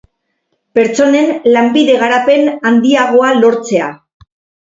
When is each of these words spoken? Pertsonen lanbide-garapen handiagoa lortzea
Pertsonen 0.77 1.27
lanbide-garapen 1.57 2.49
handiagoa 2.71 3.31
lortzea 3.43 3.91